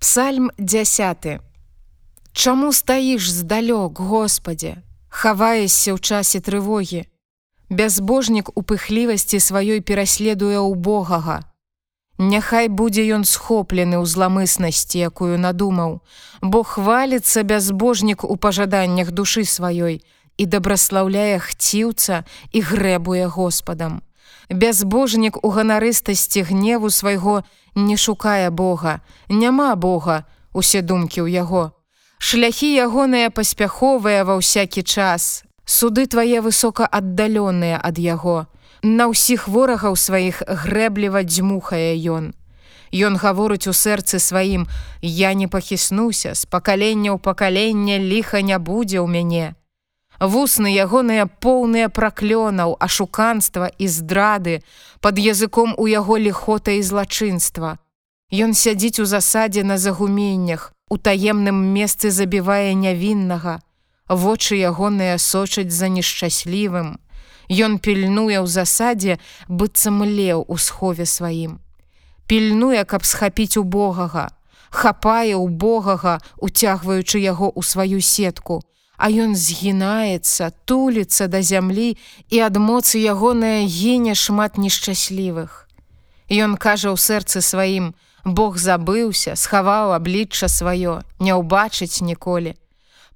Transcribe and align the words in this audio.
Псальм 0.00 0.50
10. 0.58 1.40
Чаму 2.32 2.72
стаіш 2.72 3.30
здалёк, 3.30 3.98
Господе, 3.98 4.78
хаваешся 5.10 5.90
ў 5.90 5.98
часе 5.98 6.38
трывогі. 6.38 7.10
Бязбожнік 7.66 8.54
у 8.54 8.62
пыхлівасці 8.62 9.42
сваёй 9.42 9.82
пераследуе 9.82 10.62
ў 10.62 10.70
Богага. 10.78 11.50
Няхай 12.14 12.70
будзе 12.70 13.10
ён 13.10 13.26
схоплены 13.26 13.98
ў 13.98 14.06
зламыснасці, 14.06 15.02
якую 15.02 15.34
надумаў, 15.34 15.98
бо 16.46 16.62
хваліцца 16.62 17.42
бязбожнік 17.42 18.22
у 18.22 18.38
пажаданнях 18.38 19.10
душы 19.10 19.42
сваёй 19.42 20.06
і 20.38 20.44
дабраслаўляе 20.46 21.42
хціўца 21.42 22.22
і 22.54 22.58
грэбуе 22.62 23.26
Господам. 23.26 24.06
Бязбожнік 24.48 25.44
у 25.44 25.50
ганарыстасці 25.50 26.46
гневу 26.46 26.88
свайго 26.88 27.42
не 27.78 27.96
шукае 27.96 28.50
Бога, 28.50 29.00
няма 29.28 29.74
Бога, 29.76 30.24
усе 30.52 30.82
думкі 30.82 31.22
ў 31.22 31.30
яго. 31.30 31.78
Шляхі 32.18 32.74
ягоныя 32.74 33.30
паспяховыя 33.30 34.26
ва 34.26 34.34
ўсякі 34.42 34.82
час. 34.82 35.46
Суды 35.64 36.10
твае 36.10 36.42
высока 36.42 36.88
аддаленыя 36.90 37.78
ад 37.78 38.02
яго. 38.02 38.50
На 38.82 39.06
ўсіх 39.10 39.46
ворагаў 39.46 39.94
сваіх 39.94 40.42
грэбліва 40.42 41.22
дзьмухае 41.22 41.94
ён. 42.10 42.34
Ён 42.90 43.20
гаворыць 43.20 43.68
у 43.70 43.74
сэрцы 43.76 44.18
сваім: 44.18 44.66
Я 45.02 45.34
не 45.34 45.46
пахіснуся, 45.46 46.34
з 46.34 46.42
пакалення 46.46 47.14
ў 47.14 47.18
пакаленне 47.22 47.98
ліха 48.02 48.42
не 48.42 48.58
будзе 48.58 48.98
ў 48.98 49.06
мяне. 49.06 49.57
Вусны 50.20 50.74
ягоныя 50.74 51.26
поўныя 51.26 51.88
праклёнаў, 51.88 52.74
ашуканства 52.82 53.70
і 53.78 53.86
здрады, 53.86 54.62
пад 55.00 55.18
языком 55.18 55.74
у 55.78 55.86
яго 55.86 56.18
ліхота 56.18 56.74
і 56.74 56.82
злачынства. 56.82 57.78
Ён 58.34 58.52
сядзіць 58.52 58.98
у 58.98 59.06
засадзе 59.06 59.62
на 59.62 59.78
загуменнях, 59.78 60.74
у 60.90 60.98
таемным 60.98 61.70
месцы 61.70 62.10
забівае 62.10 62.74
нявіннага. 62.74 63.62
Вочы 64.08 64.58
ягоныя 64.58 65.18
сочаць 65.18 65.70
за 65.70 65.88
нешчаслівым. 65.88 66.98
Ён 67.48 67.78
пільнуе 67.78 68.42
ў 68.42 68.46
засадзе, 68.50 69.22
быццам 69.46 70.02
леў 70.02 70.44
у 70.48 70.58
схове 70.58 71.06
сваім. 71.06 71.60
Пільнуе, 72.26 72.82
каб 72.84 73.06
схапіць 73.06 73.56
у 73.56 73.62
Богага, 73.62 74.34
хапае 74.70 75.38
ў 75.38 75.46
Богага, 75.48 76.18
уцягваючы 76.36 77.22
яго 77.22 77.48
ў 77.54 77.62
сваю 77.62 78.00
сетку, 78.02 78.60
а 78.98 79.08
ён 79.08 79.38
згінаецца, 79.38 80.50
туліцца 80.66 81.30
да 81.30 81.40
зямлі 81.40 81.94
і 82.34 82.36
ад 82.42 82.58
моцы 82.58 82.98
ягоная 82.98 83.62
гіне 83.64 84.18
шмат 84.18 84.58
нешчаслівых. 84.58 85.70
Ён 86.28 86.58
кажа 86.58 86.90
ў 86.92 86.98
сэрцы 86.98 87.40
сваім: 87.40 87.94
Бог 88.26 88.58
забыўся, 88.58 89.38
схаваў 89.38 89.94
аблічча 89.94 90.50
сваё, 90.50 91.00
не 91.22 91.32
ўбачыць 91.32 92.02
ніколі. 92.02 92.58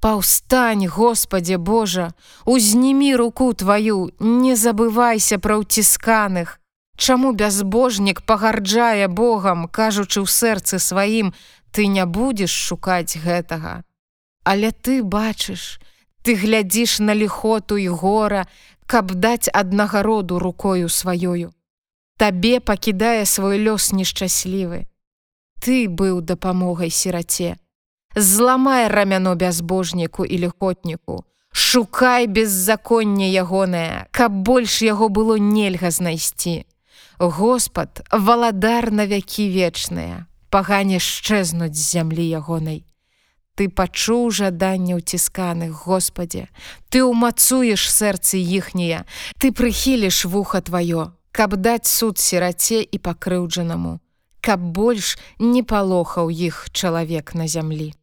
Паўстань, 0.00 0.86
Господе 0.86 1.56
Божа, 1.56 2.12
узнімі 2.44 3.16
руку 3.16 3.52
тваю, 3.52 4.12
не 4.20 4.56
забывайся 4.56 5.36
пра 5.38 5.60
ўцісканых. 5.60 6.56
Чаму 6.96 7.32
бязбожнік 7.32 8.20
пагарджае 8.24 9.08
Богам, 9.08 9.68
кажучы 9.68 10.20
ў 10.20 10.28
сэрцы 10.28 10.76
сваім, 10.78 11.32
ты 11.72 11.88
не 11.88 12.04
будзеш 12.04 12.52
шукаць 12.52 13.16
гэтага. 13.16 13.84
Але 14.44 14.72
ты 14.72 15.02
бачыш, 15.02 15.80
ты 16.22 16.34
глядзіш 16.34 17.00
на 17.00 17.14
ліхоту 17.14 17.78
і 17.78 17.88
гора, 17.88 18.46
каб 18.86 19.14
даць 19.14 19.48
аднагароду 19.52 20.38
рукою 20.38 20.88
сваёю. 20.88 21.52
Табе 22.16 22.60
пакідае 22.60 23.24
свой 23.24 23.58
лёс 23.62 23.92
нешчаслівы. 23.92 24.84
Ты 25.60 25.88
быў 25.88 26.20
дапамогай 26.20 26.90
сіраце. 26.90 27.56
Зламай 28.16 28.88
рамяно 28.88 29.34
бязбожніку 29.36 30.24
і 30.24 30.38
ліхотніку. 30.38 31.24
Шукай 31.52 32.26
беззаконне 32.26 33.30
ягонае, 33.30 34.06
каб 34.10 34.32
больш 34.32 34.82
яго 34.82 35.08
было 35.08 35.36
нельга 35.36 35.90
знайсці. 35.90 36.64
Господ, 37.18 38.02
валадар 38.12 38.90
на 38.92 39.06
вякі 39.06 39.50
вечныя, 39.50 40.26
пагане 40.48 40.98
шчэзнуць 40.98 41.74
з 41.74 41.84
зямлі 41.92 42.24
ягонай. 42.28 42.89
Ты 43.54 43.68
пачуў 43.68 44.30
жаданне 44.30 44.96
ўцісканых, 44.96 45.84
Господе, 45.84 46.48
Ты 46.88 47.04
ўмацуеш 47.04 47.86
сэрцы 47.90 48.40
іхнія, 48.40 49.04
Ты 49.38 49.52
прыхіліш 49.52 50.24
вуха 50.24 50.60
тваё, 50.60 51.12
каб 51.32 51.56
даць 51.56 51.86
суд 51.86 52.18
сіраце 52.18 52.82
і 52.82 52.96
пакрыўджанаму, 52.98 54.00
каб 54.40 54.60
больш 54.60 55.18
не 55.38 55.62
палохаў 55.62 56.30
іх 56.30 56.68
чалавек 56.72 57.34
на 57.34 57.46
зямлі. 57.46 57.94